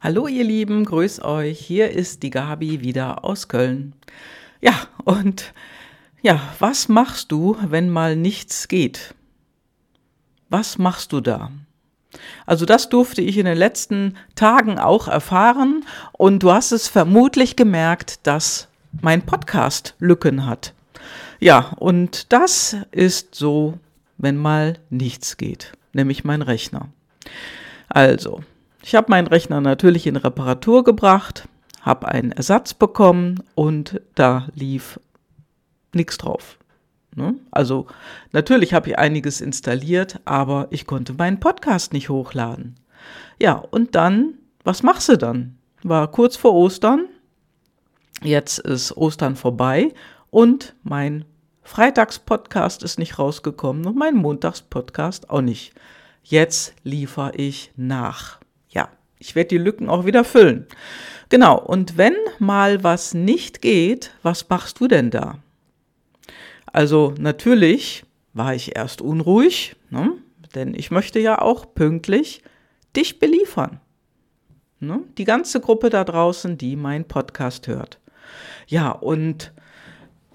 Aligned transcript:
Hallo 0.00 0.28
ihr 0.28 0.44
Lieben, 0.44 0.84
grüß 0.84 1.22
euch. 1.24 1.58
Hier 1.58 1.90
ist 1.90 2.22
die 2.22 2.30
Gabi 2.30 2.82
wieder 2.82 3.24
aus 3.24 3.48
Köln. 3.48 3.94
Ja, 4.60 4.72
und 5.02 5.52
ja, 6.22 6.40
was 6.60 6.86
machst 6.86 7.32
du, 7.32 7.56
wenn 7.66 7.90
mal 7.90 8.14
nichts 8.14 8.68
geht? 8.68 9.12
Was 10.50 10.78
machst 10.78 11.12
du 11.12 11.20
da? 11.20 11.50
Also 12.46 12.64
das 12.64 12.88
durfte 12.88 13.22
ich 13.22 13.38
in 13.38 13.46
den 13.46 13.58
letzten 13.58 14.16
Tagen 14.36 14.78
auch 14.78 15.08
erfahren 15.08 15.84
und 16.12 16.44
du 16.44 16.52
hast 16.52 16.70
es 16.70 16.86
vermutlich 16.86 17.56
gemerkt, 17.56 18.24
dass 18.24 18.68
mein 19.02 19.22
Podcast 19.22 19.96
Lücken 19.98 20.46
hat. 20.46 20.74
Ja, 21.40 21.72
und 21.76 22.32
das 22.32 22.76
ist 22.92 23.34
so, 23.34 23.80
wenn 24.16 24.36
mal 24.36 24.78
nichts 24.90 25.36
geht, 25.36 25.72
nämlich 25.92 26.22
mein 26.22 26.42
Rechner. 26.42 26.88
Also, 27.88 28.44
ich 28.82 28.94
habe 28.94 29.10
meinen 29.10 29.26
Rechner 29.26 29.60
natürlich 29.60 30.06
in 30.06 30.16
Reparatur 30.16 30.84
gebracht, 30.84 31.48
habe 31.82 32.08
einen 32.08 32.32
Ersatz 32.32 32.74
bekommen 32.74 33.42
und 33.54 34.00
da 34.14 34.48
lief 34.54 35.00
nichts 35.92 36.18
drauf. 36.18 36.58
Ne? 37.14 37.34
Also 37.50 37.86
natürlich 38.32 38.74
habe 38.74 38.90
ich 38.90 38.98
einiges 38.98 39.40
installiert, 39.40 40.20
aber 40.24 40.68
ich 40.70 40.86
konnte 40.86 41.12
meinen 41.14 41.40
Podcast 41.40 41.92
nicht 41.92 42.08
hochladen. 42.08 42.76
Ja, 43.40 43.54
und 43.54 43.94
dann, 43.94 44.34
was 44.64 44.82
machst 44.82 45.08
du 45.08 45.16
dann? 45.16 45.58
War 45.82 46.10
kurz 46.10 46.36
vor 46.36 46.54
Ostern, 46.54 47.08
jetzt 48.22 48.58
ist 48.58 48.96
Ostern 48.96 49.36
vorbei 49.36 49.92
und 50.30 50.74
mein 50.82 51.24
Freitagspodcast 51.62 52.82
ist 52.82 52.98
nicht 52.98 53.18
rausgekommen 53.18 53.86
und 53.86 53.96
mein 53.96 54.16
Montagspodcast 54.16 55.30
auch 55.30 55.42
nicht. 55.42 55.74
Jetzt 56.22 56.74
liefere 56.82 57.34
ich 57.34 57.72
nach. 57.76 58.38
Ich 59.20 59.34
werde 59.34 59.48
die 59.48 59.58
Lücken 59.58 59.88
auch 59.88 60.06
wieder 60.06 60.24
füllen. 60.24 60.66
Genau, 61.28 61.58
und 61.58 61.96
wenn 61.96 62.14
mal 62.38 62.82
was 62.84 63.14
nicht 63.14 63.60
geht, 63.60 64.12
was 64.22 64.48
machst 64.48 64.80
du 64.80 64.88
denn 64.88 65.10
da? 65.10 65.38
Also 66.66 67.14
natürlich 67.18 68.04
war 68.32 68.54
ich 68.54 68.76
erst 68.76 69.00
unruhig, 69.00 69.76
ne? 69.90 70.12
denn 70.54 70.74
ich 70.74 70.90
möchte 70.90 71.18
ja 71.18 71.40
auch 71.40 71.74
pünktlich 71.74 72.42
dich 72.96 73.18
beliefern. 73.18 73.80
Ne? 74.80 75.00
Die 75.18 75.24
ganze 75.24 75.60
Gruppe 75.60 75.90
da 75.90 76.04
draußen, 76.04 76.56
die 76.56 76.76
meinen 76.76 77.04
Podcast 77.04 77.66
hört. 77.66 77.98
Ja, 78.66 78.90
und 78.90 79.52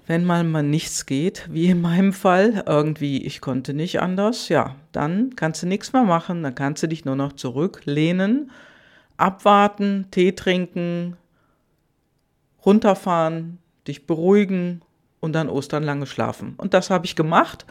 wenn 0.06 0.24
mal 0.24 0.44
mal 0.44 0.62
nichts 0.62 1.06
geht, 1.06 1.48
wie 1.50 1.66
in 1.66 1.80
meinem 1.80 2.12
Fall, 2.12 2.64
irgendwie, 2.66 3.24
ich 3.24 3.40
konnte 3.40 3.72
nicht 3.74 4.00
anders, 4.00 4.48
ja, 4.48 4.76
dann 4.92 5.34
kannst 5.36 5.62
du 5.62 5.66
nichts 5.66 5.92
mehr 5.92 6.04
machen, 6.04 6.42
dann 6.42 6.54
kannst 6.54 6.82
du 6.82 6.88
dich 6.88 7.04
nur 7.04 7.16
noch 7.16 7.32
zurücklehnen 7.32 8.50
abwarten, 9.16 10.06
Tee 10.10 10.32
trinken, 10.32 11.16
runterfahren, 12.64 13.58
dich 13.86 14.06
beruhigen 14.06 14.82
und 15.20 15.32
dann 15.32 15.48
Ostern 15.48 15.82
lange 15.82 16.06
schlafen. 16.06 16.54
Und 16.56 16.74
das 16.74 16.90
habe 16.90 17.06
ich 17.06 17.16
gemacht 17.16 17.66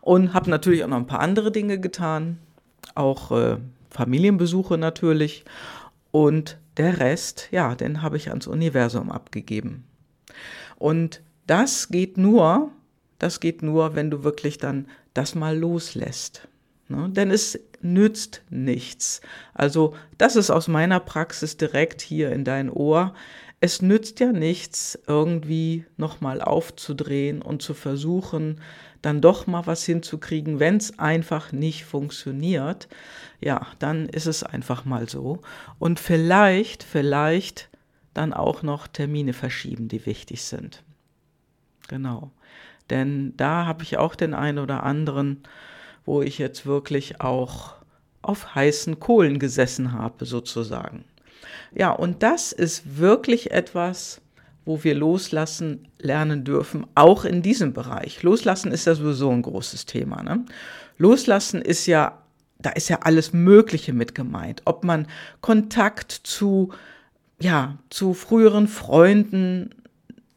und 0.00 0.34
habe 0.34 0.50
natürlich 0.50 0.84
auch 0.84 0.88
noch 0.88 0.96
ein 0.96 1.06
paar 1.06 1.20
andere 1.20 1.52
Dinge 1.52 1.78
getan, 1.78 2.38
auch 2.94 3.30
äh, 3.32 3.56
Familienbesuche 3.90 4.78
natürlich. 4.78 5.44
Und 6.10 6.58
der 6.76 7.00
Rest, 7.00 7.48
ja, 7.50 7.74
den 7.74 8.02
habe 8.02 8.16
ich 8.16 8.30
ans 8.30 8.46
Universum 8.46 9.10
abgegeben. 9.10 9.84
Und 10.76 11.20
das 11.48 11.88
geht 11.88 12.16
nur, 12.16 12.70
das 13.18 13.40
geht 13.40 13.62
nur, 13.62 13.96
wenn 13.96 14.10
du 14.10 14.22
wirklich 14.22 14.58
dann 14.58 14.86
das 15.14 15.34
mal 15.34 15.58
loslässt. 15.58 16.46
Ne? 16.88 17.08
Denn 17.10 17.30
es 17.30 17.58
nützt 17.80 18.42
nichts. 18.50 19.20
Also 19.54 19.94
das 20.18 20.36
ist 20.36 20.50
aus 20.50 20.68
meiner 20.68 21.00
Praxis 21.00 21.56
direkt 21.56 22.00
hier 22.00 22.32
in 22.32 22.44
dein 22.44 22.70
Ohr. 22.70 23.14
Es 23.60 23.82
nützt 23.82 24.20
ja 24.20 24.32
nichts, 24.32 24.98
irgendwie 25.06 25.84
nochmal 25.96 26.40
aufzudrehen 26.40 27.42
und 27.42 27.62
zu 27.62 27.74
versuchen, 27.74 28.60
dann 29.02 29.20
doch 29.20 29.46
mal 29.46 29.66
was 29.66 29.84
hinzukriegen, 29.84 30.60
wenn 30.60 30.76
es 30.76 30.98
einfach 30.98 31.50
nicht 31.50 31.84
funktioniert. 31.84 32.88
Ja, 33.40 33.66
dann 33.78 34.08
ist 34.08 34.26
es 34.26 34.42
einfach 34.42 34.84
mal 34.84 35.08
so. 35.08 35.40
Und 35.78 35.98
vielleicht, 35.98 36.82
vielleicht 36.82 37.68
dann 38.14 38.32
auch 38.32 38.62
noch 38.62 38.86
Termine 38.86 39.32
verschieben, 39.32 39.88
die 39.88 40.04
wichtig 40.06 40.42
sind. 40.42 40.82
Genau. 41.88 42.30
Denn 42.90 43.36
da 43.36 43.66
habe 43.66 43.82
ich 43.82 43.98
auch 43.98 44.14
den 44.14 44.34
einen 44.34 44.58
oder 44.58 44.82
anderen 44.82 45.42
wo 46.08 46.22
ich 46.22 46.38
jetzt 46.38 46.64
wirklich 46.64 47.20
auch 47.20 47.74
auf 48.22 48.54
heißen 48.54 48.98
Kohlen 48.98 49.38
gesessen 49.38 49.92
habe, 49.92 50.24
sozusagen. 50.24 51.04
Ja, 51.74 51.90
und 51.90 52.22
das 52.22 52.50
ist 52.50 52.98
wirklich 52.98 53.50
etwas, 53.50 54.22
wo 54.64 54.82
wir 54.84 54.94
loslassen 54.94 55.86
lernen 55.98 56.44
dürfen, 56.44 56.86
auch 56.94 57.26
in 57.26 57.42
diesem 57.42 57.74
Bereich. 57.74 58.22
Loslassen 58.22 58.72
ist 58.72 58.86
ja 58.86 58.94
sowieso 58.94 59.30
ein 59.30 59.42
großes 59.42 59.84
Thema. 59.84 60.22
Ne? 60.22 60.46
Loslassen 60.96 61.60
ist 61.60 61.84
ja, 61.84 62.22
da 62.58 62.70
ist 62.70 62.88
ja 62.88 63.00
alles 63.02 63.34
Mögliche 63.34 63.92
mit 63.92 64.14
gemeint. 64.14 64.62
Ob 64.64 64.84
man 64.84 65.08
Kontakt 65.42 66.10
zu, 66.10 66.72
ja, 67.38 67.76
zu 67.90 68.14
früheren 68.14 68.66
Freunden, 68.66 69.74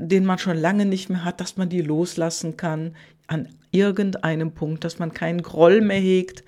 den 0.08 0.26
man 0.26 0.38
schon 0.38 0.58
lange 0.58 0.86
nicht 0.86 1.10
mehr 1.10 1.24
hat, 1.24 1.42
dass 1.42 1.58
man 1.58 1.70
die 1.70 1.82
loslassen 1.82 2.58
kann 2.58 2.96
an 3.28 3.48
irgendeinem 3.72 4.52
Punkt, 4.52 4.84
dass 4.84 5.00
man 5.00 5.14
keinen 5.14 5.42
Groll 5.42 5.82
mehr 5.82 6.00
hegt, 6.00 6.44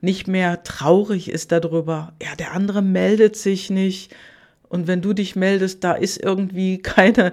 nicht 0.00 0.28
mehr 0.28 0.62
traurig 0.62 1.30
ist 1.30 1.50
darüber, 1.50 2.12
ja, 2.22 2.36
der 2.36 2.52
andere 2.52 2.82
meldet 2.82 3.36
sich 3.36 3.70
nicht. 3.70 4.14
Und 4.68 4.86
wenn 4.86 5.00
du 5.00 5.14
dich 5.14 5.34
meldest, 5.34 5.82
da 5.82 5.92
ist 5.92 6.22
irgendwie 6.22 6.78
keine, 6.82 7.32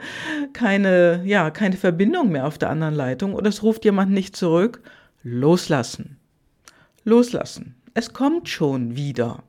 keine, 0.54 1.22
ja, 1.26 1.52
keine 1.52 1.78
Verbindung 1.78 2.32
mehr 2.32 2.48
auf 2.48 2.58
der 2.58 2.70
anderen 2.70 2.96
Leitung 2.96 3.34
oder 3.36 3.50
es 3.50 3.62
ruft 3.62 3.86
jemand 3.86 4.12
nicht 4.12 4.36
zurück. 4.36 4.82
Loslassen. 5.22 6.18
Loslassen. 7.04 7.76
Es 7.94 8.14
kommt 8.14 8.50
schon 8.50 8.96
wieder. 8.96 9.44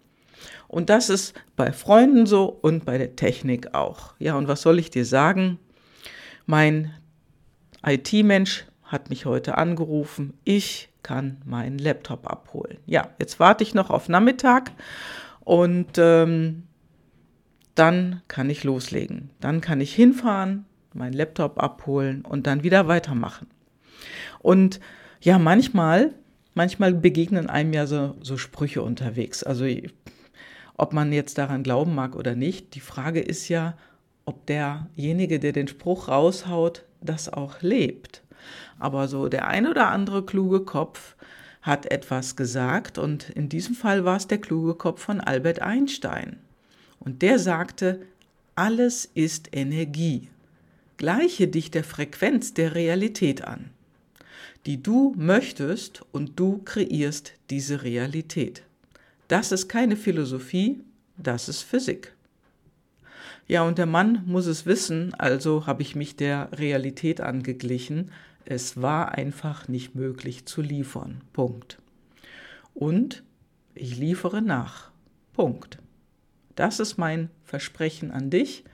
Und 0.68 0.90
das 0.90 1.10
ist 1.10 1.34
bei 1.54 1.72
Freunden 1.72 2.26
so 2.26 2.46
und 2.46 2.84
bei 2.84 2.98
der 2.98 3.16
Technik 3.16 3.74
auch. 3.74 4.14
Ja, 4.18 4.36
und 4.36 4.48
was 4.48 4.62
soll 4.62 4.78
ich 4.78 4.90
dir 4.90 5.04
sagen? 5.04 5.58
Mein 6.46 6.94
IT-Mensch 7.84 8.66
hat 8.84 9.10
mich 9.10 9.26
heute 9.26 9.58
angerufen, 9.58 10.34
ich 10.44 10.88
kann 11.02 11.38
meinen 11.44 11.78
Laptop 11.78 12.30
abholen. 12.30 12.78
Ja, 12.86 13.10
jetzt 13.18 13.40
warte 13.40 13.64
ich 13.64 13.74
noch 13.74 13.90
auf 13.90 14.08
Nachmittag 14.08 14.70
und 15.40 15.98
ähm, 15.98 16.64
dann 17.74 18.22
kann 18.28 18.48
ich 18.48 18.64
loslegen. 18.64 19.30
Dann 19.40 19.60
kann 19.60 19.80
ich 19.80 19.94
hinfahren, 19.94 20.66
meinen 20.94 21.12
Laptop 21.12 21.62
abholen 21.62 22.24
und 22.24 22.46
dann 22.46 22.62
wieder 22.62 22.88
weitermachen. 22.88 23.48
Und 24.38 24.80
ja, 25.20 25.38
manchmal, 25.38 26.14
manchmal 26.54 26.94
begegnen 26.94 27.48
einem 27.48 27.72
ja 27.72 27.86
so, 27.86 28.16
so 28.20 28.36
Sprüche 28.36 28.82
unterwegs. 28.82 29.42
Also 29.42 29.66
ob 30.76 30.92
man 30.92 31.12
jetzt 31.12 31.38
daran 31.38 31.62
glauben 31.62 31.94
mag 31.94 32.16
oder 32.16 32.34
nicht, 32.34 32.74
die 32.74 32.80
Frage 32.80 33.20
ist 33.20 33.48
ja, 33.48 33.76
ob 34.26 34.44
derjenige, 34.46 35.40
der 35.40 35.52
den 35.52 35.68
Spruch 35.68 36.08
raushaut, 36.08 36.84
das 37.00 37.32
auch 37.32 37.62
lebt. 37.62 38.22
Aber 38.78 39.08
so 39.08 39.28
der 39.28 39.48
ein 39.48 39.66
oder 39.66 39.88
andere 39.88 40.24
kluge 40.24 40.60
Kopf 40.60 41.16
hat 41.62 41.90
etwas 41.90 42.36
gesagt 42.36 42.98
und 42.98 43.30
in 43.30 43.48
diesem 43.48 43.74
Fall 43.74 44.04
war 44.04 44.16
es 44.16 44.26
der 44.26 44.38
kluge 44.38 44.74
Kopf 44.74 45.02
von 45.02 45.20
Albert 45.20 45.62
Einstein. 45.62 46.38
Und 47.00 47.22
der 47.22 47.38
sagte, 47.38 48.02
alles 48.54 49.08
ist 49.14 49.48
Energie. 49.52 50.28
Gleiche 50.96 51.48
dich 51.48 51.70
der 51.70 51.84
Frequenz 51.84 52.54
der 52.54 52.74
Realität 52.74 53.44
an, 53.44 53.70
die 54.64 54.82
du 54.82 55.14
möchtest 55.16 56.02
und 56.12 56.38
du 56.38 56.62
kreierst 56.64 57.32
diese 57.50 57.82
Realität. 57.82 58.62
Das 59.28 59.52
ist 59.52 59.68
keine 59.68 59.96
Philosophie, 59.96 60.80
das 61.16 61.48
ist 61.48 61.62
Physik. 61.62 62.15
Ja, 63.48 63.62
und 63.62 63.78
der 63.78 63.86
Mann 63.86 64.22
muss 64.26 64.46
es 64.46 64.66
wissen, 64.66 65.14
also 65.14 65.66
habe 65.66 65.82
ich 65.82 65.94
mich 65.94 66.16
der 66.16 66.48
Realität 66.52 67.20
angeglichen, 67.20 68.10
es 68.44 68.80
war 68.80 69.12
einfach 69.12 69.68
nicht 69.68 69.94
möglich 69.94 70.46
zu 70.46 70.62
liefern. 70.62 71.20
Punkt. 71.32 71.78
Und 72.74 73.22
ich 73.74 73.96
liefere 73.96 74.42
nach. 74.42 74.90
Punkt. 75.32 75.78
Das 76.54 76.80
ist 76.80 76.96
mein 76.96 77.30
Versprechen 77.44 78.10
an 78.10 78.30
dich. 78.30 78.64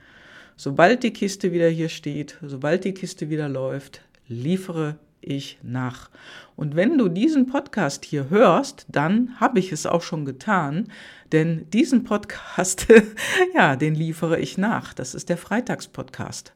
Sobald 0.55 1.03
die 1.03 1.11
Kiste 1.11 1.51
wieder 1.51 1.69
hier 1.69 1.89
steht, 1.89 2.37
sobald 2.41 2.83
die 2.83 2.93
Kiste 2.93 3.29
wieder 3.29 3.49
läuft, 3.49 4.01
liefere 4.27 4.97
ich 5.23 5.57
nach. 5.63 6.09
Und 6.55 6.75
wenn 6.75 6.97
du 6.97 7.09
diesen 7.09 7.47
Podcast 7.47 8.05
hier 8.05 8.29
hörst, 8.29 8.85
dann 8.89 9.39
habe 9.39 9.59
ich 9.59 9.71
es 9.71 9.85
auch 9.85 10.01
schon 10.01 10.25
getan, 10.25 10.89
denn 11.31 11.69
diesen 11.71 12.03
Podcast, 12.03 12.87
ja, 13.55 13.75
den 13.75 13.95
liefere 13.95 14.39
ich 14.39 14.57
nach. 14.57 14.93
Das 14.93 15.15
ist 15.15 15.29
der 15.29 15.37
Freitagspodcast 15.37 16.53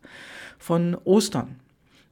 von 0.60 0.96
Ostern. 1.04 1.56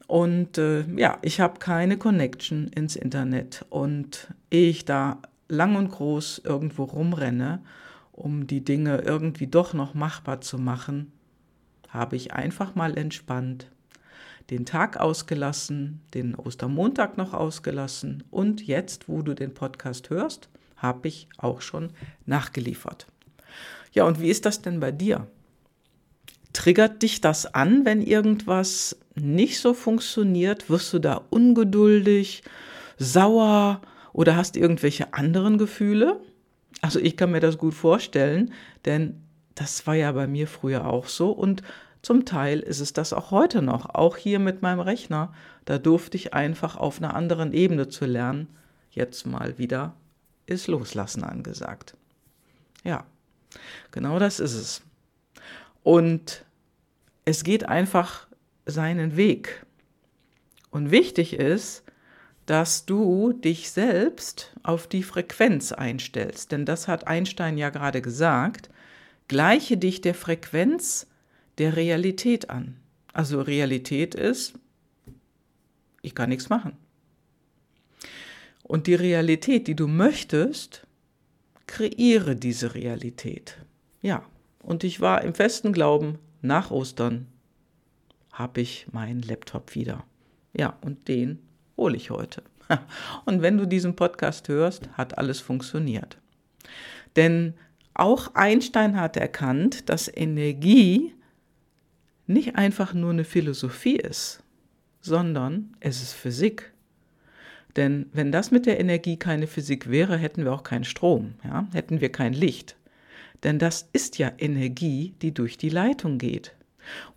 Und 0.07 0.57
äh, 0.57 0.85
ja, 0.95 1.17
ich 1.21 1.39
habe 1.39 1.59
keine 1.59 1.97
Connection 1.97 2.67
ins 2.67 2.95
Internet. 2.95 3.65
Und 3.69 4.27
ehe 4.51 4.69
ich 4.69 4.85
da 4.85 5.19
lang 5.47 5.75
und 5.75 5.91
groß 5.91 6.41
irgendwo 6.43 6.83
rumrenne 6.83 7.61
um 8.15 8.47
die 8.47 8.63
Dinge 8.63 8.99
irgendwie 8.99 9.47
doch 9.47 9.73
noch 9.73 9.93
machbar 9.93 10.39
zu 10.41 10.57
machen, 10.57 11.11
habe 11.89 12.15
ich 12.15 12.33
einfach 12.33 12.75
mal 12.75 12.97
entspannt 12.97 13.67
den 14.49 14.65
Tag 14.65 14.97
ausgelassen, 14.97 16.01
den 16.13 16.35
Ostermontag 16.35 17.17
noch 17.17 17.33
ausgelassen 17.33 18.23
und 18.29 18.65
jetzt, 18.65 19.09
wo 19.09 19.21
du 19.21 19.33
den 19.33 19.53
Podcast 19.53 20.09
hörst, 20.09 20.49
habe 20.75 21.07
ich 21.07 21.27
auch 21.37 21.61
schon 21.61 21.89
nachgeliefert. 22.25 23.07
Ja, 23.91 24.03
und 24.03 24.19
wie 24.19 24.29
ist 24.29 24.45
das 24.45 24.61
denn 24.61 24.79
bei 24.79 24.91
dir? 24.91 25.27
Triggert 26.53 27.01
dich 27.01 27.21
das 27.21 27.53
an, 27.53 27.85
wenn 27.85 28.01
irgendwas 28.01 28.97
nicht 29.15 29.59
so 29.59 29.73
funktioniert? 29.73 30.69
Wirst 30.69 30.93
du 30.93 30.99
da 30.99 31.21
ungeduldig, 31.29 32.43
sauer 32.97 33.81
oder 34.13 34.35
hast 34.35 34.57
irgendwelche 34.57 35.13
anderen 35.13 35.57
Gefühle? 35.57 36.19
Also 36.81 36.99
ich 36.99 37.17
kann 37.17 37.31
mir 37.31 37.39
das 37.39 37.57
gut 37.57 37.73
vorstellen, 37.73 38.53
denn 38.85 39.21
das 39.55 39.87
war 39.87 39.95
ja 39.95 40.11
bei 40.11 40.27
mir 40.27 40.47
früher 40.47 40.85
auch 40.85 41.07
so 41.07 41.31
und 41.31 41.63
zum 42.05 42.23
Teil 42.23 42.59
ist 42.59 42.81
es 42.81 42.93
das 42.93 43.13
auch 43.13 43.31
heute 43.31 43.63
noch, 43.63 43.95
auch 43.95 44.15
hier 44.15 44.37
mit 44.37 44.61
meinem 44.61 44.79
Rechner. 44.79 45.33
Da 45.65 45.79
durfte 45.79 46.17
ich 46.17 46.35
einfach 46.35 46.77
auf 46.77 46.99
einer 46.99 47.15
anderen 47.15 47.51
Ebene 47.51 47.87
zu 47.87 48.05
lernen. 48.05 48.47
Jetzt 48.91 49.25
mal 49.25 49.57
wieder 49.57 49.95
ist 50.45 50.67
Loslassen 50.67 51.23
angesagt. 51.23 51.97
Ja, 52.83 53.07
genau 53.89 54.19
das 54.19 54.39
ist 54.39 54.53
es. 54.53 54.81
Und 55.81 56.45
es 57.25 57.43
geht 57.43 57.67
einfach 57.67 58.27
seinen 58.67 59.17
Weg. 59.17 59.65
Und 60.69 60.91
wichtig 60.91 61.33
ist, 61.33 61.85
dass 62.45 62.85
du 62.85 63.33
dich 63.33 63.71
selbst 63.71 64.53
auf 64.61 64.85
die 64.85 65.01
Frequenz 65.01 65.71
einstellst. 65.71 66.51
Denn 66.51 66.65
das 66.65 66.87
hat 66.87 67.07
Einstein 67.07 67.57
ja 67.57 67.71
gerade 67.71 68.03
gesagt. 68.03 68.69
Gleiche 69.27 69.77
dich 69.77 70.01
der 70.01 70.13
Frequenz 70.13 71.07
der 71.57 71.75
Realität 71.75 72.49
an. 72.49 72.77
Also 73.13 73.41
Realität 73.41 74.15
ist, 74.15 74.53
ich 76.01 76.13
kann 76.15 76.29
nichts 76.29 76.49
machen. 76.49 76.73
Und 78.63 78.87
die 78.87 78.95
Realität, 78.95 79.67
die 79.67 79.75
du 79.75 79.87
möchtest, 79.87 80.85
kreiere 81.67 82.35
diese 82.35 82.75
Realität. 82.75 83.57
Ja, 84.01 84.25
und 84.59 84.83
ich 84.83 85.01
war 85.01 85.23
im 85.23 85.33
festen 85.33 85.71
Glauben, 85.71 86.19
nach 86.41 86.71
Ostern 86.71 87.27
habe 88.31 88.61
ich 88.61 88.87
meinen 88.91 89.21
Laptop 89.21 89.75
wieder. 89.75 90.03
Ja, 90.53 90.77
und 90.81 91.07
den 91.07 91.39
hole 91.77 91.95
ich 91.95 92.09
heute. 92.09 92.43
Und 93.25 93.41
wenn 93.41 93.57
du 93.57 93.65
diesen 93.65 93.95
Podcast 93.95 94.47
hörst, 94.47 94.89
hat 94.93 95.17
alles 95.17 95.39
funktioniert. 95.39 96.17
Denn 97.15 97.53
auch 97.93 98.33
Einstein 98.35 98.99
hat 98.99 99.17
erkannt, 99.17 99.89
dass 99.89 100.11
Energie 100.13 101.14
nicht 102.27 102.55
einfach 102.55 102.93
nur 102.93 103.11
eine 103.11 103.23
Philosophie 103.23 103.97
ist, 103.97 104.43
sondern 105.01 105.75
es 105.79 106.01
ist 106.01 106.13
Physik. 106.13 106.71
Denn 107.75 108.07
wenn 108.13 108.31
das 108.31 108.51
mit 108.51 108.65
der 108.65 108.79
Energie 108.79 109.17
keine 109.17 109.47
Physik 109.47 109.89
wäre, 109.89 110.17
hätten 110.17 110.45
wir 110.45 110.53
auch 110.53 110.63
keinen 110.63 110.85
Strom, 110.85 111.35
ja? 111.43 111.67
hätten 111.73 112.01
wir 112.01 112.11
kein 112.11 112.33
Licht. 112.33 112.75
Denn 113.43 113.59
das 113.59 113.89
ist 113.93 114.17
ja 114.17 114.31
Energie, 114.37 115.13
die 115.21 115.33
durch 115.33 115.57
die 115.57 115.69
Leitung 115.69 116.17
geht. 116.17 116.55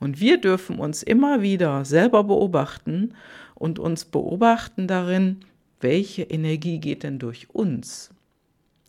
Und 0.00 0.20
wir 0.20 0.40
dürfen 0.40 0.78
uns 0.78 1.02
immer 1.02 1.42
wieder 1.42 1.84
selber 1.84 2.24
beobachten 2.24 3.14
und 3.54 3.78
uns 3.78 4.04
beobachten 4.04 4.88
darin, 4.88 5.40
welche 5.80 6.22
Energie 6.22 6.78
geht 6.78 7.02
denn 7.02 7.18
durch 7.18 7.50
uns? 7.50 8.10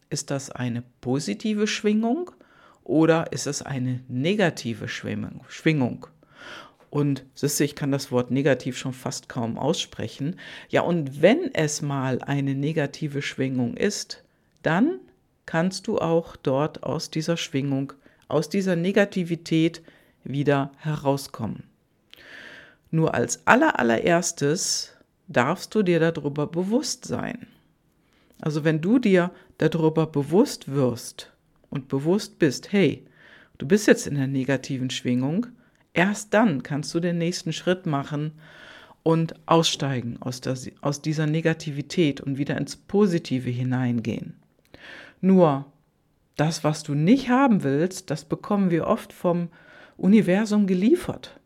Ist 0.09 0.31
das 0.31 0.49
eine 0.49 0.83
positive 1.01 1.67
Schwingung 1.67 2.31
oder 2.83 3.31
ist 3.31 3.47
es 3.47 3.61
eine 3.61 4.01
negative 4.07 4.87
Schwingung? 4.87 6.07
Und 6.89 7.23
siehst 7.35 7.61
ich 7.61 7.75
kann 7.75 7.91
das 7.91 8.11
Wort 8.11 8.31
negativ 8.31 8.77
schon 8.77 8.93
fast 8.93 9.29
kaum 9.29 9.57
aussprechen. 9.57 10.37
Ja, 10.69 10.81
und 10.81 11.21
wenn 11.21 11.53
es 11.53 11.81
mal 11.81 12.21
eine 12.21 12.55
negative 12.55 13.21
Schwingung 13.21 13.77
ist, 13.77 14.23
dann 14.63 14.99
kannst 15.45 15.87
du 15.87 15.99
auch 15.99 16.35
dort 16.35 16.83
aus 16.83 17.09
dieser 17.11 17.37
Schwingung, 17.37 17.93
aus 18.27 18.49
dieser 18.49 18.75
Negativität 18.75 19.81
wieder 20.23 20.71
herauskommen. 20.77 21.63
Nur 22.91 23.13
als 23.13 23.45
allerallererstes 23.45 24.95
darfst 25.27 25.75
du 25.75 25.83
dir 25.83 25.99
darüber 25.99 26.47
bewusst 26.47 27.05
sein. 27.05 27.47
Also 28.41 28.63
wenn 28.63 28.81
du 28.81 28.99
dir 28.99 29.31
darüber 29.57 30.07
bewusst 30.07 30.71
wirst 30.71 31.31
und 31.69 31.87
bewusst 31.87 32.39
bist, 32.39 32.71
hey, 32.71 33.05
du 33.57 33.67
bist 33.67 33.87
jetzt 33.87 34.07
in 34.07 34.15
der 34.15 34.27
negativen 34.27 34.89
Schwingung, 34.89 35.47
erst 35.93 36.33
dann 36.33 36.63
kannst 36.63 36.93
du 36.93 36.99
den 36.99 37.17
nächsten 37.17 37.53
Schritt 37.53 37.85
machen 37.85 38.31
und 39.03 39.35
aussteigen 39.45 40.17
aus, 40.19 40.41
der, 40.41 40.57
aus 40.81 41.01
dieser 41.01 41.25
Negativität 41.25 42.21
und 42.21 42.37
wieder 42.37 42.57
ins 42.57 42.75
Positive 42.75 43.49
hineingehen. 43.49 44.35
Nur 45.21 45.65
das, 46.35 46.63
was 46.63 46.83
du 46.83 46.93
nicht 46.93 47.29
haben 47.29 47.63
willst, 47.63 48.09
das 48.09 48.25
bekommen 48.25 48.71
wir 48.71 48.87
oft 48.87 49.11
vom 49.11 49.49
Universum 49.97 50.67
geliefert. 50.67 51.39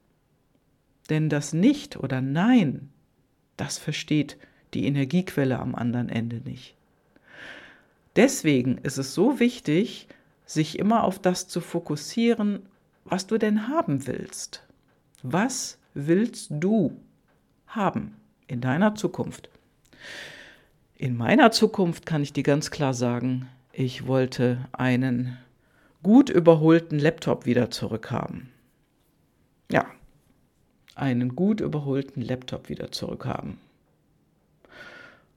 Denn 1.10 1.30
das 1.30 1.54
Nicht 1.54 1.98
oder 1.98 2.22
Nein, 2.22 2.90
das 3.58 3.78
versteht 3.78 4.38
die 4.74 4.86
Energiequelle 4.86 5.60
am 5.60 5.75
anderen 5.75 6.10
Ende 6.10 6.38
nicht. 6.38 6.75
Deswegen 8.15 8.77
ist 8.80 8.98
es 8.98 9.13
so 9.13 9.39
wichtig, 9.39 10.07
sich 10.45 10.77
immer 10.77 11.04
auf 11.04 11.19
das 11.19 11.48
zu 11.48 11.62
fokussieren, 11.62 12.68
was 13.06 13.27
du 13.27 13.38
denn 13.38 13.68
haben 13.68 14.07
willst. 14.07 14.63
Was 15.24 15.80
willst 15.94 16.48
du 16.51 16.98
haben 17.68 18.15
in 18.48 18.62
deiner 18.62 18.95
Zukunft? 18.95 19.50
In 20.95 21.18
meiner 21.18 21.51
Zukunft 21.51 22.06
kann 22.06 22.21
ich 22.21 22.33
dir 22.33 22.44
ganz 22.44 22.71
klar 22.71 22.94
sagen, 22.94 23.50
ich 23.71 24.06
wollte 24.06 24.69
einen 24.71 25.38
gut 26.04 26.30
überholten 26.30 27.00
Laptop 27.00 27.45
wieder 27.45 27.71
zurückhaben. 27.71 28.51
Ja, 29.71 29.86
einen 30.95 31.36
gut 31.36 31.62
überholten 31.62 32.21
Laptop 32.21 32.69
wieder 32.69 32.92
zurückhaben. 32.92 33.57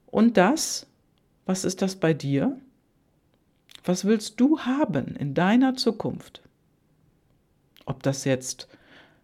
Und 0.07 0.37
das, 0.37 0.87
was 1.47 1.65
ist 1.65 1.81
das 1.83 1.97
bei 1.97 2.13
dir? 2.13 2.59
Was 3.87 4.05
willst 4.05 4.41
du 4.41 4.59
haben 4.59 5.15
in 5.15 5.33
deiner 5.35 5.77
Zukunft? 5.77 6.43
Ob 7.85 8.03
das 8.03 8.25
jetzt 8.25 8.67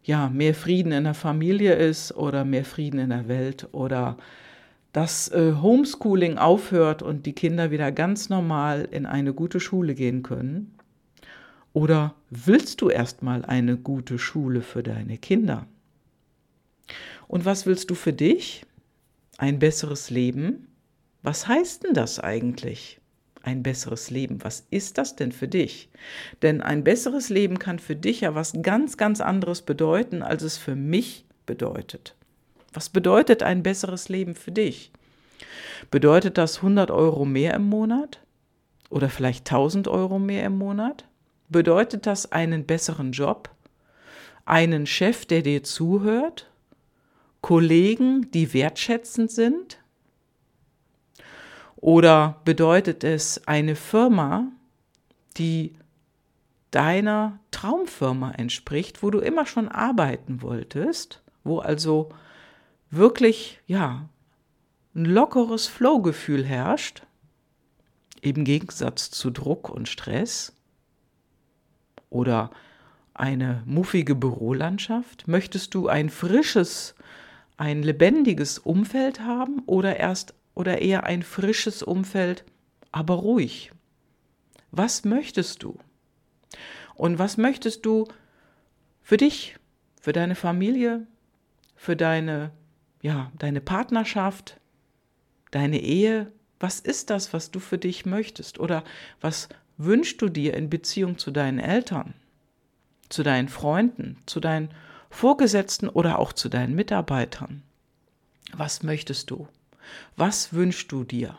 ja 0.04 0.28
mehr 0.28 0.54
Frieden 0.54 0.92
in 0.92 1.02
der 1.02 1.14
Familie 1.14 1.74
ist 1.74 2.14
oder 2.14 2.44
mehr 2.44 2.64
Frieden 2.64 3.00
in 3.00 3.10
der 3.10 3.26
Welt 3.26 3.68
oder 3.72 4.16
dass 4.92 5.28
äh, 5.32 5.54
Homeschooling 5.60 6.38
aufhört 6.38 7.02
und 7.02 7.26
die 7.26 7.32
Kinder 7.32 7.72
wieder 7.72 7.90
ganz 7.90 8.28
normal 8.28 8.86
in 8.88 9.04
eine 9.04 9.34
gute 9.34 9.58
Schule 9.58 9.96
gehen 9.96 10.22
können? 10.22 10.78
Oder 11.72 12.14
willst 12.30 12.82
du 12.82 12.88
erstmal 12.88 13.44
eine 13.44 13.76
gute 13.76 14.16
Schule 14.18 14.62
für 14.62 14.84
deine 14.84 15.18
Kinder? 15.18 15.66
Und 17.26 17.44
was 17.44 17.66
willst 17.66 17.90
du 17.90 17.96
für 17.96 18.12
dich? 18.12 18.64
Ein 19.38 19.58
besseres 19.58 20.10
Leben? 20.10 20.68
Was 21.22 21.48
heißt 21.48 21.82
denn 21.82 21.94
das 21.94 22.20
eigentlich? 22.20 23.01
Ein 23.42 23.62
besseres 23.62 24.10
Leben. 24.10 24.44
Was 24.44 24.66
ist 24.70 24.98
das 24.98 25.16
denn 25.16 25.32
für 25.32 25.48
dich? 25.48 25.88
Denn 26.42 26.60
ein 26.60 26.84
besseres 26.84 27.28
Leben 27.28 27.58
kann 27.58 27.78
für 27.78 27.96
dich 27.96 28.20
ja 28.20 28.34
was 28.34 28.52
ganz, 28.62 28.96
ganz 28.96 29.20
anderes 29.20 29.62
bedeuten, 29.62 30.22
als 30.22 30.42
es 30.42 30.58
für 30.58 30.76
mich 30.76 31.24
bedeutet. 31.44 32.14
Was 32.72 32.88
bedeutet 32.88 33.42
ein 33.42 33.62
besseres 33.62 34.08
Leben 34.08 34.34
für 34.34 34.52
dich? 34.52 34.92
Bedeutet 35.90 36.38
das 36.38 36.58
100 36.58 36.90
Euro 36.90 37.24
mehr 37.24 37.54
im 37.54 37.68
Monat? 37.68 38.20
Oder 38.90 39.08
vielleicht 39.10 39.50
1000 39.50 39.88
Euro 39.88 40.18
mehr 40.18 40.44
im 40.44 40.56
Monat? 40.56 41.04
Bedeutet 41.48 42.06
das 42.06 42.30
einen 42.30 42.64
besseren 42.64 43.12
Job? 43.12 43.50
Einen 44.44 44.86
Chef, 44.86 45.26
der 45.26 45.42
dir 45.42 45.64
zuhört? 45.64 46.48
Kollegen, 47.40 48.30
die 48.30 48.54
wertschätzend 48.54 49.30
sind? 49.30 49.81
Oder 51.82 52.40
bedeutet 52.44 53.02
es 53.02 53.46
eine 53.48 53.74
Firma, 53.74 54.46
die 55.36 55.74
deiner 56.70 57.40
Traumfirma 57.50 58.30
entspricht, 58.30 59.02
wo 59.02 59.10
du 59.10 59.18
immer 59.18 59.46
schon 59.46 59.68
arbeiten 59.68 60.42
wolltest, 60.42 61.22
wo 61.42 61.58
also 61.58 62.08
wirklich, 62.90 63.60
ja, 63.66 64.08
ein 64.94 65.06
lockeres 65.06 65.66
Flow-Gefühl 65.66 66.44
herrscht, 66.44 67.02
im 68.20 68.44
Gegensatz 68.44 69.10
zu 69.10 69.30
Druck 69.30 69.68
und 69.68 69.88
Stress? 69.88 70.54
Oder 72.10 72.52
eine 73.12 73.64
muffige 73.66 74.14
Bürolandschaft? 74.14 75.26
Möchtest 75.26 75.74
du 75.74 75.88
ein 75.88 76.10
frisches, 76.10 76.94
ein 77.56 77.82
lebendiges 77.82 78.60
Umfeld 78.60 79.18
haben 79.22 79.62
oder 79.66 79.96
erst 79.96 80.34
oder 80.54 80.80
eher 80.80 81.04
ein 81.04 81.22
frisches 81.22 81.82
Umfeld, 81.82 82.44
aber 82.90 83.14
ruhig? 83.14 83.72
Was 84.70 85.04
möchtest 85.04 85.62
du? 85.62 85.78
Und 86.94 87.18
was 87.18 87.36
möchtest 87.36 87.84
du 87.86 88.06
für 89.02 89.16
dich, 89.16 89.56
für 90.00 90.12
deine 90.12 90.34
Familie, 90.34 91.06
für 91.76 91.96
deine, 91.96 92.52
ja, 93.00 93.32
deine 93.38 93.60
Partnerschaft, 93.60 94.60
deine 95.50 95.80
Ehe? 95.80 96.32
Was 96.60 96.80
ist 96.80 97.10
das, 97.10 97.32
was 97.32 97.50
du 97.50 97.60
für 97.60 97.78
dich 97.78 98.06
möchtest? 98.06 98.60
Oder 98.60 98.84
was 99.20 99.48
wünschst 99.78 100.22
du 100.22 100.28
dir 100.28 100.54
in 100.54 100.70
Beziehung 100.70 101.18
zu 101.18 101.30
deinen 101.30 101.58
Eltern, 101.58 102.14
zu 103.08 103.22
deinen 103.22 103.48
Freunden, 103.48 104.18
zu 104.26 104.38
deinen 104.40 104.72
Vorgesetzten 105.10 105.88
oder 105.88 106.18
auch 106.18 106.32
zu 106.32 106.48
deinen 106.48 106.74
Mitarbeitern? 106.74 107.62
Was 108.52 108.82
möchtest 108.82 109.30
du? 109.30 109.48
Was 110.16 110.52
wünschst 110.52 110.90
du 110.92 111.04
dir? 111.04 111.38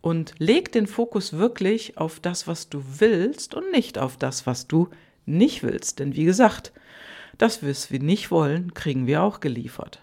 Und 0.00 0.34
leg 0.38 0.72
den 0.72 0.86
Fokus 0.86 1.32
wirklich 1.32 1.98
auf 1.98 2.20
das, 2.20 2.46
was 2.46 2.68
du 2.68 2.82
willst 2.98 3.54
und 3.54 3.70
nicht 3.72 3.98
auf 3.98 4.16
das, 4.16 4.46
was 4.46 4.66
du 4.66 4.88
nicht 5.26 5.62
willst. 5.62 5.98
Denn 5.98 6.14
wie 6.14 6.24
gesagt, 6.24 6.72
das, 7.36 7.62
was 7.62 7.90
wir 7.90 8.00
nicht 8.00 8.30
wollen, 8.30 8.74
kriegen 8.74 9.06
wir 9.06 9.22
auch 9.22 9.40
geliefert. 9.40 10.00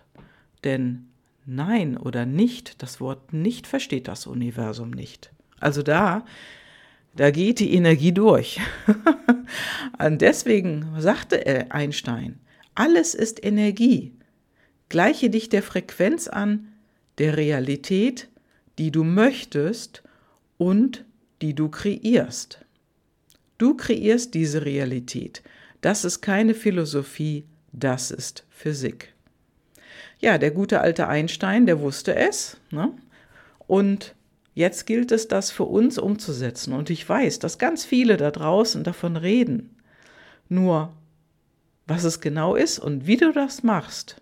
Denn 0.63 1.07
Nein 1.45 1.95
oder 1.95 2.25
nicht, 2.25 2.81
das 2.81 2.99
Wort 2.99 3.31
nicht 3.31 3.67
versteht 3.67 4.07
das 4.07 4.25
Universum 4.25 4.89
nicht. 4.89 5.31
Also 5.59 5.83
da, 5.83 6.25
da 7.15 7.29
geht 7.29 7.59
die 7.59 7.73
Energie 7.75 8.11
durch. 8.11 8.59
und 10.03 10.21
deswegen 10.21 10.87
sagte 10.97 11.71
Einstein, 11.71 12.39
alles 12.73 13.13
ist 13.13 13.45
Energie. 13.45 14.15
Gleiche 14.89 15.29
dich 15.29 15.49
der 15.49 15.61
Frequenz 15.61 16.27
an, 16.27 16.67
der 17.17 17.37
Realität, 17.37 18.27
die 18.77 18.91
du 18.91 19.03
möchtest 19.03 20.03
und 20.57 21.05
die 21.41 21.53
du 21.53 21.69
kreierst. 21.69 22.59
Du 23.57 23.75
kreierst 23.75 24.33
diese 24.33 24.65
Realität. 24.65 25.41
Das 25.81 26.03
ist 26.03 26.21
keine 26.21 26.53
Philosophie, 26.53 27.45
das 27.71 28.11
ist 28.11 28.45
Physik. 28.49 29.13
Ja, 30.19 30.37
der 30.37 30.51
gute 30.51 30.81
alte 30.81 31.07
Einstein, 31.07 31.65
der 31.65 31.79
wusste 31.79 32.15
es. 32.15 32.57
Ne? 32.71 32.91
Und 33.67 34.15
jetzt 34.53 34.85
gilt 34.85 35.11
es, 35.11 35.27
das 35.27 35.51
für 35.51 35.65
uns 35.65 35.97
umzusetzen. 35.97 36.73
Und 36.73 36.89
ich 36.89 37.07
weiß, 37.07 37.39
dass 37.39 37.57
ganz 37.57 37.85
viele 37.85 38.17
da 38.17 38.31
draußen 38.31 38.83
davon 38.83 39.17
reden. 39.17 39.75
Nur, 40.49 40.93
was 41.87 42.03
es 42.03 42.21
genau 42.21 42.55
ist 42.55 42.79
und 42.79 43.07
wie 43.07 43.17
du 43.17 43.31
das 43.31 43.63
machst, 43.63 44.21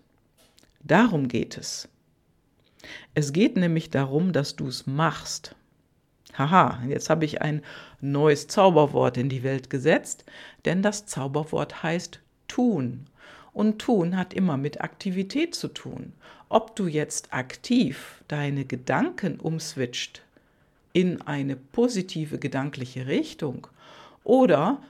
darum 0.82 1.28
geht 1.28 1.56
es. 1.56 1.88
Es 3.14 3.32
geht 3.32 3.56
nämlich 3.56 3.90
darum, 3.90 4.32
dass 4.32 4.56
du 4.56 4.66
es 4.68 4.86
machst. 4.86 5.54
Haha, 6.36 6.82
jetzt 6.88 7.10
habe 7.10 7.24
ich 7.24 7.42
ein 7.42 7.62
neues 8.00 8.48
Zauberwort 8.48 9.16
in 9.16 9.28
die 9.28 9.42
Welt 9.42 9.70
gesetzt, 9.70 10.24
denn 10.64 10.82
das 10.82 11.06
Zauberwort 11.06 11.82
heißt 11.82 12.20
tun. 12.48 13.06
Und 13.52 13.78
tun 13.78 14.16
hat 14.16 14.34
immer 14.34 14.56
mit 14.56 14.80
Aktivität 14.80 15.54
zu 15.54 15.68
tun. 15.68 16.12
Ob 16.48 16.74
du 16.74 16.88
jetzt 16.88 17.32
aktiv 17.32 18.24
deine 18.26 18.64
Gedanken 18.64 19.38
umswitcht 19.38 20.22
in 20.92 21.20
eine 21.22 21.56
positive 21.56 22.38
gedankliche 22.38 23.06
Richtung 23.06 23.68
oder 24.24 24.82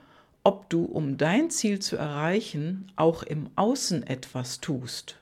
ob 0.44 0.68
du, 0.68 0.84
um 0.84 1.16
dein 1.16 1.50
Ziel 1.50 1.78
zu 1.78 1.96
erreichen, 1.96 2.92
auch 2.96 3.22
im 3.22 3.48
Außen 3.56 4.06
etwas 4.06 4.60
tust. 4.60 5.18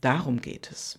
Darum 0.00 0.40
geht 0.40 0.70
es. 0.70 0.98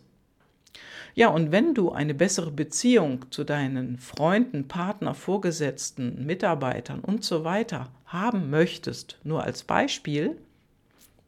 Ja, 1.15 1.27
und 1.27 1.51
wenn 1.51 1.75
du 1.75 1.91
eine 1.91 2.13
bessere 2.13 2.51
Beziehung 2.51 3.31
zu 3.31 3.43
deinen 3.43 3.97
Freunden, 3.97 4.67
Partner, 4.67 5.13
Vorgesetzten, 5.13 6.25
Mitarbeitern 6.25 7.01
und 7.01 7.23
so 7.23 7.43
weiter 7.43 7.91
haben 8.05 8.49
möchtest, 8.49 9.19
nur 9.23 9.43
als 9.43 9.63
Beispiel, 9.63 10.37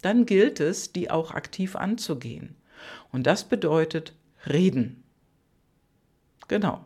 dann 0.02 0.26
gilt 0.26 0.60
es, 0.60 0.92
die 0.92 1.12
auch 1.12 1.32
aktiv 1.32 1.76
anzugehen. 1.76 2.56
Und 3.12 3.28
das 3.28 3.44
bedeutet 3.44 4.14
reden. 4.48 5.04
Genau. 6.48 6.86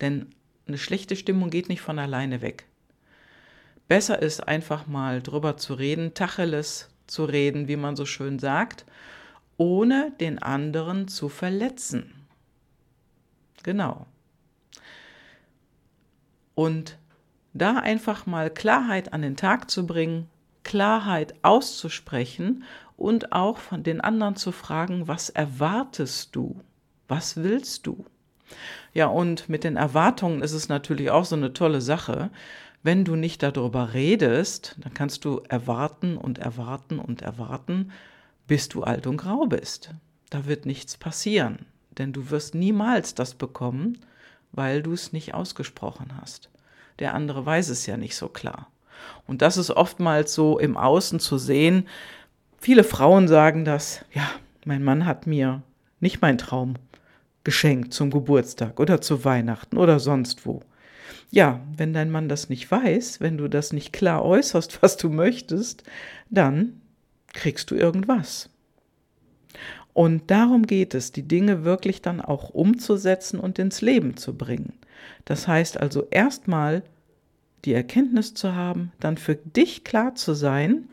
Denn 0.00 0.26
eine 0.66 0.78
schlechte 0.78 1.16
Stimmung 1.16 1.50
geht 1.50 1.68
nicht 1.68 1.80
von 1.80 1.98
alleine 1.98 2.42
weg. 2.42 2.66
Besser 3.88 4.22
ist 4.22 4.46
einfach 4.46 4.86
mal 4.86 5.20
drüber 5.20 5.56
zu 5.56 5.74
reden, 5.74 6.14
Tacheles 6.14 6.88
zu 7.06 7.24
reden, 7.24 7.68
wie 7.68 7.76
man 7.76 7.96
so 7.96 8.06
schön 8.06 8.38
sagt, 8.38 8.86
ohne 9.62 10.10
den 10.18 10.40
anderen 10.40 11.06
zu 11.06 11.28
verletzen. 11.28 12.12
Genau. 13.62 14.06
Und 16.56 16.98
da 17.54 17.76
einfach 17.76 18.26
mal 18.26 18.50
Klarheit 18.50 19.12
an 19.12 19.22
den 19.22 19.36
Tag 19.36 19.70
zu 19.70 19.86
bringen, 19.86 20.28
Klarheit 20.64 21.36
auszusprechen 21.42 22.64
und 22.96 23.30
auch 23.30 23.58
von 23.58 23.84
den 23.84 24.00
anderen 24.00 24.34
zu 24.34 24.50
fragen, 24.50 25.06
was 25.06 25.30
erwartest 25.30 26.34
du? 26.34 26.60
Was 27.06 27.36
willst 27.36 27.86
du? 27.86 28.04
Ja, 28.92 29.06
und 29.06 29.48
mit 29.48 29.62
den 29.62 29.76
Erwartungen 29.76 30.42
ist 30.42 30.54
es 30.54 30.68
natürlich 30.68 31.12
auch 31.12 31.24
so 31.24 31.36
eine 31.36 31.52
tolle 31.52 31.80
Sache. 31.80 32.30
Wenn 32.82 33.04
du 33.04 33.14
nicht 33.14 33.44
darüber 33.44 33.94
redest, 33.94 34.74
dann 34.80 34.92
kannst 34.92 35.24
du 35.24 35.40
erwarten 35.48 36.16
und 36.16 36.38
erwarten 36.38 36.98
und 36.98 37.22
erwarten, 37.22 37.92
bis 38.52 38.68
du 38.68 38.82
alt 38.82 39.06
und 39.06 39.16
grau 39.16 39.46
bist. 39.46 39.94
Da 40.28 40.44
wird 40.44 40.66
nichts 40.66 40.98
passieren, 40.98 41.64
denn 41.96 42.12
du 42.12 42.28
wirst 42.28 42.54
niemals 42.54 43.14
das 43.14 43.32
bekommen, 43.32 43.96
weil 44.52 44.82
du 44.82 44.92
es 44.92 45.14
nicht 45.14 45.32
ausgesprochen 45.32 46.08
hast. 46.20 46.50
Der 46.98 47.14
andere 47.14 47.46
weiß 47.46 47.70
es 47.70 47.86
ja 47.86 47.96
nicht 47.96 48.14
so 48.14 48.28
klar. 48.28 48.70
Und 49.26 49.40
das 49.40 49.56
ist 49.56 49.70
oftmals 49.70 50.34
so 50.34 50.58
im 50.58 50.76
Außen 50.76 51.18
zu 51.18 51.38
sehen. 51.38 51.88
Viele 52.58 52.84
Frauen 52.84 53.26
sagen 53.26 53.64
das, 53.64 54.04
ja, 54.12 54.28
mein 54.66 54.84
Mann 54.84 55.06
hat 55.06 55.26
mir 55.26 55.62
nicht 56.00 56.20
mein 56.20 56.36
Traum 56.36 56.74
geschenkt 57.44 57.94
zum 57.94 58.10
Geburtstag 58.10 58.78
oder 58.80 59.00
zu 59.00 59.24
Weihnachten 59.24 59.78
oder 59.78 59.98
sonst 59.98 60.44
wo. 60.44 60.60
Ja, 61.30 61.60
wenn 61.74 61.94
dein 61.94 62.10
Mann 62.10 62.28
das 62.28 62.50
nicht 62.50 62.70
weiß, 62.70 63.22
wenn 63.22 63.38
du 63.38 63.48
das 63.48 63.72
nicht 63.72 63.94
klar 63.94 64.22
äußerst, 64.22 64.82
was 64.82 64.98
du 64.98 65.08
möchtest, 65.08 65.84
dann 66.28 66.81
kriegst 67.32 67.70
du 67.70 67.74
irgendwas. 67.74 68.50
Und 69.94 70.30
darum 70.30 70.66
geht 70.66 70.94
es, 70.94 71.12
die 71.12 71.28
Dinge 71.28 71.64
wirklich 71.64 72.00
dann 72.00 72.20
auch 72.20 72.50
umzusetzen 72.50 73.38
und 73.38 73.58
ins 73.58 73.82
Leben 73.82 74.16
zu 74.16 74.36
bringen. 74.36 74.72
Das 75.24 75.46
heißt 75.46 75.78
also 75.78 76.06
erstmal 76.10 76.82
die 77.64 77.74
Erkenntnis 77.74 78.34
zu 78.34 78.54
haben, 78.54 78.92
dann 79.00 79.16
für 79.16 79.36
dich 79.36 79.84
klar 79.84 80.14
zu 80.14 80.34
sein, 80.34 80.88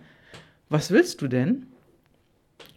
was 0.70 0.92
willst 0.92 1.22
du 1.22 1.28
denn? 1.28 1.66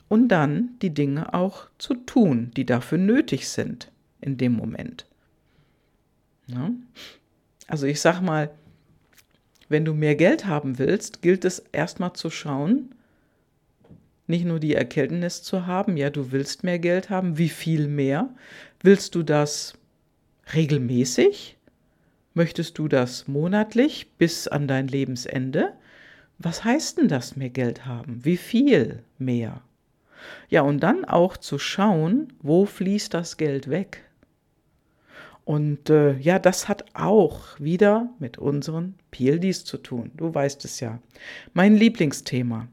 Und 0.09 0.29
dann 0.29 0.71
die 0.83 0.91
Dinge 0.91 1.35
auch 1.35 1.69
zu 1.79 1.95
tun, 1.95 2.51
die 2.57 2.67
dafür 2.67 2.99
nötig 2.99 3.49
sind 3.49 3.91
in 4.21 4.37
dem 4.37 4.53
Moment. 4.53 5.07
Ja? 6.47 6.71
Also 7.67 7.87
ich 7.87 8.01
sag 8.01 8.21
mal, 8.21 8.51
wenn 9.69 9.85
du 9.85 9.95
mehr 9.95 10.15
Geld 10.15 10.47
haben 10.47 10.79
willst, 10.79 11.23
gilt 11.23 11.45
es 11.45 11.61
erstmal 11.73 12.13
zu 12.13 12.29
schauen, 12.29 12.95
nicht 14.27 14.45
nur 14.45 14.61
die 14.61 14.75
Erkenntnis 14.75 15.43
zu 15.43 15.67
haben, 15.67 15.97
ja, 15.97 16.11
du 16.11 16.33
willst 16.33 16.65
mehr 16.65 16.79
Geld 16.79 17.11
haben, 17.11 17.39
wie 17.39 17.49
viel 17.49 17.89
mehr? 17.89 18.31
Willst 18.81 19.15
du 19.15 19.23
das 19.23 19.75
regelmäßig? 20.55 21.57
Möchtest 22.35 22.79
du 22.79 22.89
das 22.89 23.29
monatlich 23.29 24.13
bis 24.17 24.49
an 24.49 24.67
dein 24.67 24.89
Lebensende? 24.89 25.75
Was 26.39 26.65
heißt 26.65 26.99
denn 26.99 27.09
das 27.09 27.37
mehr 27.37 27.51
Geld 27.51 27.85
haben? 27.85 28.25
Wie 28.25 28.37
viel 28.37 29.03
mehr? 29.19 29.61
Ja, 30.49 30.63
und 30.63 30.81
dann 30.81 31.05
auch 31.05 31.37
zu 31.37 31.59
schauen, 31.59 32.33
wo 32.41 32.65
fließt 32.65 33.13
das 33.13 33.37
Geld 33.37 33.69
weg? 33.69 34.05
Und 35.45 35.91
äh, 35.91 36.17
ja, 36.19 36.39
das 36.39 36.69
hat 36.69 36.85
auch 36.95 37.59
wieder 37.59 38.09
mit 38.19 38.39
unseren 38.39 38.95
PLDs 39.11 39.65
zu 39.65 39.77
tun. 39.77 40.13
Du 40.17 40.33
weißt 40.33 40.65
es 40.65 40.81
ja. 40.81 41.01
Mein 41.53 41.77
Lieblingsthema. 41.77 42.69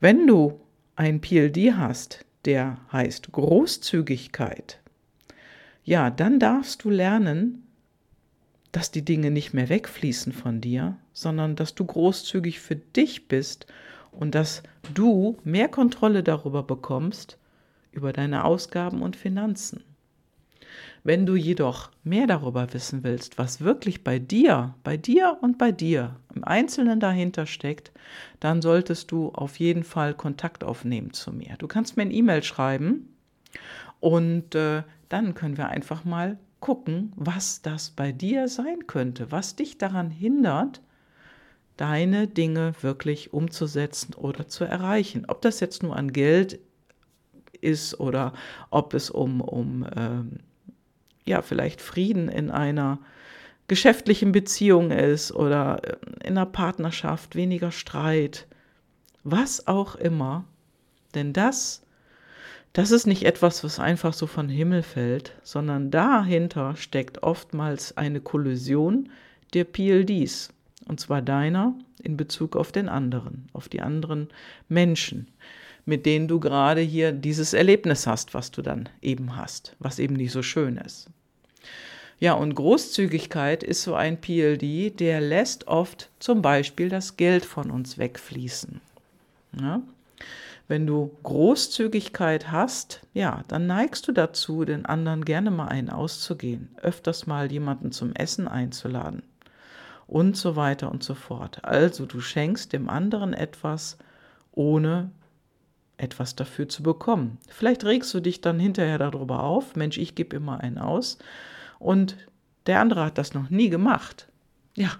Wenn 0.00 0.26
du 0.26 0.60
ein 0.96 1.20
PLD 1.20 1.74
hast, 1.76 2.24
der 2.44 2.78
heißt 2.92 3.32
Großzügigkeit, 3.32 4.80
ja, 5.84 6.10
dann 6.10 6.38
darfst 6.38 6.84
du 6.84 6.90
lernen, 6.90 7.66
dass 8.70 8.90
die 8.90 9.04
Dinge 9.04 9.30
nicht 9.30 9.52
mehr 9.52 9.68
wegfließen 9.68 10.32
von 10.32 10.60
dir, 10.60 10.96
sondern 11.12 11.56
dass 11.56 11.74
du 11.74 11.84
großzügig 11.84 12.60
für 12.60 12.76
dich 12.76 13.28
bist 13.28 13.66
und 14.12 14.34
dass 14.34 14.62
du 14.94 15.38
mehr 15.44 15.68
Kontrolle 15.68 16.22
darüber 16.22 16.62
bekommst, 16.62 17.38
über 17.90 18.12
deine 18.12 18.44
Ausgaben 18.44 19.02
und 19.02 19.16
Finanzen. 19.16 19.84
Wenn 21.04 21.26
du 21.26 21.34
jedoch 21.34 21.90
mehr 22.04 22.28
darüber 22.28 22.72
wissen 22.72 23.02
willst, 23.02 23.36
was 23.36 23.60
wirklich 23.60 24.04
bei 24.04 24.20
dir, 24.20 24.74
bei 24.84 24.96
dir 24.96 25.38
und 25.40 25.58
bei 25.58 25.72
dir 25.72 26.16
im 26.32 26.44
Einzelnen 26.44 27.00
dahinter 27.00 27.46
steckt, 27.46 27.90
dann 28.38 28.62
solltest 28.62 29.10
du 29.10 29.30
auf 29.30 29.58
jeden 29.58 29.82
Fall 29.82 30.14
Kontakt 30.14 30.62
aufnehmen 30.62 31.12
zu 31.12 31.32
mir. 31.32 31.56
Du 31.58 31.66
kannst 31.66 31.96
mir 31.96 32.04
ein 32.04 32.12
E-Mail 32.12 32.44
schreiben 32.44 33.08
und 33.98 34.54
äh, 34.54 34.84
dann 35.08 35.34
können 35.34 35.56
wir 35.56 35.68
einfach 35.68 36.04
mal 36.04 36.38
gucken, 36.60 37.12
was 37.16 37.62
das 37.62 37.90
bei 37.90 38.12
dir 38.12 38.46
sein 38.46 38.86
könnte, 38.86 39.32
was 39.32 39.56
dich 39.56 39.78
daran 39.78 40.10
hindert, 40.10 40.80
deine 41.76 42.28
Dinge 42.28 42.74
wirklich 42.80 43.32
umzusetzen 43.32 44.14
oder 44.14 44.46
zu 44.46 44.62
erreichen. 44.64 45.24
Ob 45.26 45.42
das 45.42 45.58
jetzt 45.58 45.82
nur 45.82 45.96
an 45.96 46.12
Geld 46.12 46.60
ist 47.60 47.98
oder 47.98 48.32
ob 48.70 48.94
es 48.94 49.10
um, 49.10 49.40
um 49.40 49.84
ähm, 49.96 50.38
ja, 51.24 51.42
vielleicht 51.42 51.80
Frieden 51.80 52.28
in 52.28 52.50
einer 52.50 52.98
geschäftlichen 53.68 54.32
Beziehung 54.32 54.90
ist 54.90 55.32
oder 55.32 55.80
äh, 55.84 55.96
in 56.26 56.36
einer 56.36 56.46
Partnerschaft, 56.46 57.36
weniger 57.36 57.72
Streit, 57.72 58.46
was 59.24 59.66
auch 59.66 59.94
immer. 59.94 60.44
Denn 61.14 61.32
das, 61.32 61.82
das 62.72 62.90
ist 62.90 63.06
nicht 63.06 63.24
etwas, 63.24 63.62
was 63.64 63.78
einfach 63.78 64.14
so 64.14 64.26
von 64.26 64.48
Himmel 64.48 64.82
fällt, 64.82 65.32
sondern 65.42 65.90
dahinter 65.90 66.76
steckt 66.76 67.22
oftmals 67.22 67.96
eine 67.96 68.20
Kollision 68.20 69.10
der 69.54 69.64
PLDs. 69.64 70.50
Und 70.86 70.98
zwar 70.98 71.22
deiner 71.22 71.74
in 72.02 72.16
Bezug 72.16 72.56
auf 72.56 72.72
den 72.72 72.88
anderen, 72.88 73.48
auf 73.52 73.68
die 73.68 73.82
anderen 73.82 74.28
Menschen, 74.68 75.28
mit 75.84 76.06
denen 76.06 76.28
du 76.28 76.40
gerade 76.40 76.80
hier 76.80 77.12
dieses 77.12 77.52
Erlebnis 77.52 78.06
hast, 78.06 78.34
was 78.34 78.50
du 78.50 78.62
dann 78.62 78.88
eben 79.00 79.36
hast, 79.36 79.74
was 79.78 79.98
eben 79.98 80.14
nicht 80.14 80.32
so 80.32 80.42
schön 80.42 80.76
ist. 80.76 81.08
Ja, 82.20 82.34
und 82.34 82.54
Großzügigkeit 82.54 83.64
ist 83.64 83.82
so 83.82 83.94
ein 83.96 84.20
PLD, 84.20 85.00
der 85.00 85.20
lässt 85.20 85.66
oft 85.66 86.08
zum 86.20 86.40
Beispiel 86.40 86.88
das 86.88 87.16
Geld 87.16 87.44
von 87.44 87.68
uns 87.70 87.98
wegfließen. 87.98 88.80
Ja? 89.60 89.82
Wenn 90.68 90.86
du 90.86 91.10
Großzügigkeit 91.24 92.52
hast, 92.52 93.00
ja, 93.12 93.42
dann 93.48 93.66
neigst 93.66 94.06
du 94.06 94.12
dazu, 94.12 94.64
den 94.64 94.86
anderen 94.86 95.24
gerne 95.24 95.50
mal 95.50 95.66
einen 95.66 95.90
auszugehen, 95.90 96.68
öfters 96.80 97.26
mal 97.26 97.50
jemanden 97.50 97.90
zum 97.90 98.14
Essen 98.14 98.46
einzuladen 98.46 99.24
und 100.06 100.36
so 100.36 100.54
weiter 100.54 100.92
und 100.92 101.02
so 101.02 101.14
fort. 101.14 101.64
Also 101.64 102.06
du 102.06 102.20
schenkst 102.20 102.72
dem 102.72 102.88
anderen 102.88 103.34
etwas, 103.34 103.98
ohne 104.52 105.10
etwas 106.02 106.34
dafür 106.34 106.68
zu 106.68 106.82
bekommen. 106.82 107.38
Vielleicht 107.48 107.84
regst 107.84 108.12
du 108.12 108.20
dich 108.20 108.40
dann 108.40 108.58
hinterher 108.58 108.98
darüber 108.98 109.44
auf, 109.44 109.76
Mensch, 109.76 109.98
ich 109.98 110.14
gebe 110.14 110.36
immer 110.36 110.60
einen 110.60 110.78
aus 110.78 111.18
und 111.78 112.16
der 112.66 112.80
andere 112.80 113.04
hat 113.04 113.18
das 113.18 113.34
noch 113.34 113.50
nie 113.50 113.70
gemacht. 113.70 114.28
Ja, 114.74 114.90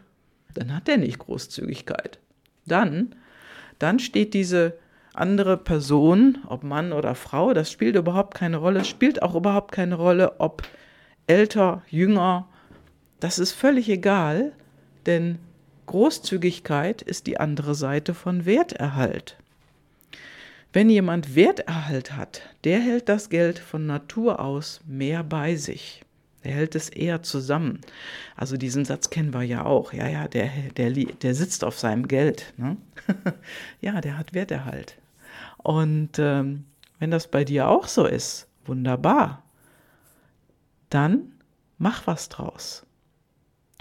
dann 0.54 0.74
hat 0.74 0.88
er 0.88 0.98
nicht 0.98 1.18
Großzügigkeit. 1.18 2.18
Dann, 2.66 3.14
dann 3.78 3.98
steht 3.98 4.34
diese 4.34 4.78
andere 5.12 5.56
Person, 5.56 6.38
ob 6.46 6.62
Mann 6.62 6.92
oder 6.92 7.14
Frau, 7.14 7.52
das 7.52 7.70
spielt 7.70 7.96
überhaupt 7.96 8.34
keine 8.34 8.58
Rolle, 8.58 8.84
spielt 8.84 9.22
auch 9.22 9.34
überhaupt 9.34 9.72
keine 9.72 9.96
Rolle, 9.96 10.40
ob 10.40 10.62
älter, 11.26 11.82
jünger, 11.88 12.48
das 13.20 13.38
ist 13.38 13.52
völlig 13.52 13.88
egal, 13.88 14.52
denn 15.06 15.38
Großzügigkeit 15.86 17.02
ist 17.02 17.26
die 17.26 17.38
andere 17.38 17.74
Seite 17.74 18.14
von 18.14 18.46
Werterhalt. 18.46 19.36
Wenn 20.72 20.88
jemand 20.88 21.34
Werterhalt 21.34 22.16
hat, 22.16 22.42
der 22.64 22.80
hält 22.80 23.08
das 23.08 23.28
Geld 23.28 23.58
von 23.58 23.86
Natur 23.86 24.40
aus 24.40 24.80
mehr 24.86 25.22
bei 25.22 25.56
sich. 25.56 26.02
Er 26.42 26.54
hält 26.54 26.74
es 26.74 26.88
eher 26.88 27.22
zusammen. 27.22 27.80
Also 28.36 28.56
diesen 28.56 28.84
Satz 28.84 29.10
kennen 29.10 29.34
wir 29.34 29.42
ja 29.42 29.64
auch. 29.64 29.92
Ja, 29.92 30.08
ja, 30.08 30.26
der, 30.28 30.50
der, 30.76 30.90
der 30.90 31.34
sitzt 31.34 31.62
auf 31.62 31.78
seinem 31.78 32.08
Geld. 32.08 32.52
Ne? 32.56 32.76
ja, 33.80 34.00
der 34.00 34.18
hat 34.18 34.34
Werterhalt. 34.34 34.96
Und 35.58 36.18
ähm, 36.18 36.64
wenn 36.98 37.10
das 37.10 37.28
bei 37.28 37.44
dir 37.44 37.68
auch 37.68 37.86
so 37.86 38.06
ist, 38.06 38.48
wunderbar. 38.64 39.44
Dann 40.90 41.32
mach 41.78 42.06
was 42.06 42.28
draus. 42.28 42.84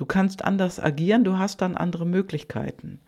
Du 0.02 0.08
kannst 0.08 0.44
anders 0.44 0.80
agieren, 0.80 1.24
du 1.24 1.38
hast 1.38 1.62
dann 1.62 1.78
andere 1.78 2.08
Möglichkeiten. 2.08 3.00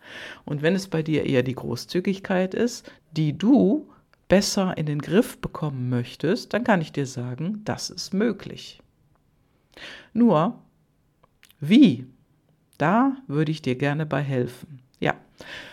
Und 0.44 0.62
wenn 0.62 0.76
es 0.76 0.86
bei 0.86 1.02
dir 1.02 1.26
eher 1.26 1.42
die 1.42 1.56
Großzügigkeit 1.56 2.54
ist, 2.54 2.88
die 3.10 3.36
du 3.36 3.90
besser 4.28 4.78
in 4.78 4.86
den 4.86 5.00
Griff 5.00 5.38
bekommen 5.38 5.88
möchtest, 5.88 6.54
dann 6.54 6.62
kann 6.62 6.80
ich 6.80 6.92
dir 6.92 7.06
sagen, 7.06 7.62
das 7.64 7.90
ist 7.90 8.14
möglich. 8.14 8.80
Nur, 10.12 10.62
wie? 11.58 12.06
Da 12.78 13.16
würde 13.26 13.50
ich 13.50 13.60
dir 13.60 13.74
gerne 13.74 14.06
bei 14.06 14.22
helfen. 14.22 14.78
Ja, 15.00 15.16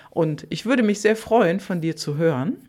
und 0.10 0.48
ich 0.50 0.66
würde 0.66 0.82
mich 0.82 1.02
sehr 1.02 1.16
freuen, 1.16 1.60
von 1.60 1.82
dir 1.82 1.96
zu 1.96 2.18
hören. 2.18 2.68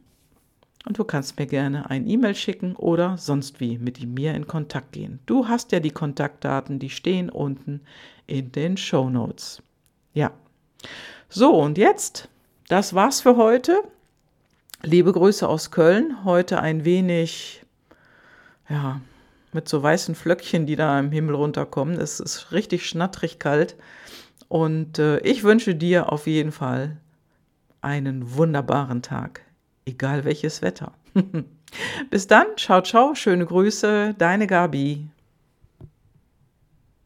Und 0.87 0.99
du 0.99 1.05
kannst 1.05 1.39
mir 1.39 1.47
gerne 1.47 1.89
ein 1.91 2.09
E-Mail 2.09 2.35
schicken 2.35 2.75
oder 2.75 3.17
sonst 3.17 3.61
wie 3.61 3.79
mit 3.79 4.03
mir 4.05 4.35
in 4.35 4.49
Kontakt 4.49 4.93
gehen. 4.93 5.21
Du 5.27 5.49
hast 5.49 5.71
ja 5.71 5.79
die 5.79 5.93
Kontaktdaten, 5.93 6.79
die 6.79 6.91
stehen 6.91 7.31
unten 7.31 7.81
in 8.27 8.51
den 8.51 8.77
Show 8.77 9.09
Notes. 9.09 9.63
Ja. 10.13 10.33
So, 11.29 11.55
und 11.55 11.79
jetzt, 11.79 12.29
das 12.69 12.95
war's 12.95 13.21
für 13.21 13.37
heute. 13.37 13.83
Liebe 14.83 15.13
Grüße 15.13 15.49
aus 15.49 15.71
Köln. 15.71 16.25
Heute 16.25 16.61
ein 16.61 16.85
wenig, 16.85 17.65
ja, 18.69 19.01
mit 19.53 19.69
so 19.69 19.81
weißen 19.81 20.17
Flöckchen, 20.17 20.67
die 20.67 20.77
da 20.77 20.99
im 20.99 21.13
Himmel 21.13 21.37
runterkommen. 21.37 22.01
Es 22.01 22.19
ist 22.19 22.51
richtig 22.51 22.89
schnattrig 22.89 23.39
kalt. 23.39 23.77
Und 24.49 24.99
äh, 24.99 25.21
ich 25.21 25.45
wünsche 25.45 25.77
dir 25.77 26.11
auf 26.11 26.27
jeden 26.27 26.51
Fall 26.51 26.97
einen 27.81 28.35
wunderbaren 28.35 29.03
Tag 29.03 29.43
egal 29.85 30.25
welches 30.25 30.63
Wetter. 30.63 30.93
Bis 32.11 32.27
dann, 32.27 32.47
ciao, 32.57 32.83
ciao, 32.83 33.15
schöne 33.15 33.47
Grüße, 33.47 34.15
deine 34.19 34.47
Gabi. 34.47 35.07